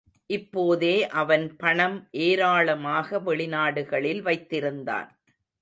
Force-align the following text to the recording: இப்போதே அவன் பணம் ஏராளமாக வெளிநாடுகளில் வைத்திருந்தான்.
இப்போதே 0.29 1.07
அவன் 1.13 1.45
பணம் 1.55 1.97
ஏராளமாக 2.21 3.19
வெளிநாடுகளில் 3.19 4.21
வைத்திருந்தான். 4.21 5.09